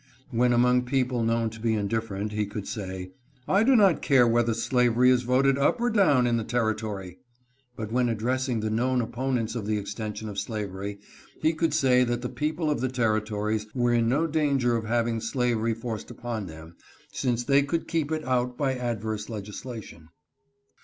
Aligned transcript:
When 0.31 0.51
among 0.51 0.85
people 0.85 1.21
known 1.23 1.51
to 1.51 1.59
be 1.59 1.75
indifferent 1.75 2.31
he 2.31 2.47
could 2.47 2.67
say," 2.67 3.11
I 3.47 3.61
do 3.61 3.75
not 3.75 4.01
care 4.01 4.27
whether 4.27 4.51
slavery 4.55 5.11
is 5.11 5.21
voted 5.21 5.59
up 5.59 5.79
or 5.79 5.91
down 5.91 6.25
in 6.25 6.37
the 6.37 6.43
territory," 6.43 7.19
but 7.75 7.91
when 7.91 8.09
address 8.09 8.49
ing 8.49 8.61
the 8.61 8.71
known 8.71 8.99
opponents 8.99 9.53
of 9.53 9.67
the 9.67 9.77
extension 9.77 10.27
of 10.27 10.39
slavery, 10.39 10.97
he 11.39 11.53
could 11.53 11.75
say 11.75 12.03
that 12.03 12.23
the 12.23 12.29
people 12.29 12.71
of 12.71 12.81
the 12.81 12.89
territories 12.89 13.67
were 13.75 13.93
in 13.93 14.09
no 14.09 14.25
danger 14.25 14.75
of 14.75 14.85
having 14.85 15.21
slavery 15.21 15.75
forced 15.75 16.09
upon 16.09 16.47
them, 16.47 16.77
since 17.11 17.43
they 17.43 17.59
INTIMIDATION 17.59 17.77
BY 17.77 17.77
THE 17.77 18.05
SOUTH. 18.05 18.07
399 18.07 18.09
could 18.09 18.09
keep 18.09 18.11
it 18.11 18.27
out 18.27 18.57
by 18.57 18.73
adverse 18.73 19.29
legislation. 19.29 20.09